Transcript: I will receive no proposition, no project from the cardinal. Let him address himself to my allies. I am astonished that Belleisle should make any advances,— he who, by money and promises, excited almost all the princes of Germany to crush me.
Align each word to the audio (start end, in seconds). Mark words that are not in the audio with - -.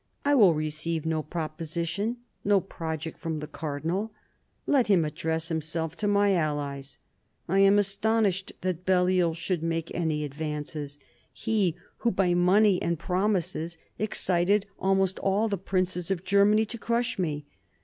I 0.25 0.33
will 0.33 0.55
receive 0.55 1.05
no 1.05 1.21
proposition, 1.21 2.17
no 2.43 2.59
project 2.59 3.19
from 3.19 3.37
the 3.39 3.45
cardinal. 3.45 4.11
Let 4.65 4.87
him 4.87 5.05
address 5.05 5.49
himself 5.49 5.95
to 5.97 6.07
my 6.07 6.33
allies. 6.33 6.97
I 7.47 7.59
am 7.59 7.77
astonished 7.77 8.51
that 8.61 8.83
Belleisle 8.83 9.35
should 9.35 9.61
make 9.61 9.93
any 9.93 10.23
advances,— 10.23 10.97
he 11.45 11.75
who, 11.97 12.09
by 12.09 12.33
money 12.33 12.81
and 12.81 12.97
promises, 12.97 13.77
excited 13.99 14.65
almost 14.79 15.19
all 15.19 15.47
the 15.47 15.59
princes 15.59 16.09
of 16.09 16.23
Germany 16.23 16.65
to 16.65 16.79
crush 16.79 17.19
me. 17.19 17.45